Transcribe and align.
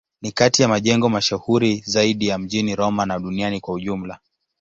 Ni 0.21 0.31
kati 0.31 0.61
ya 0.61 0.67
majengo 0.67 1.09
mashuhuri 1.09 1.83
zaidi 1.85 2.37
mjini 2.37 2.75
Roma 2.75 3.05
na 3.05 3.19
duniani 3.19 3.59
kwa 3.59 3.73
ujumla. 3.73 4.19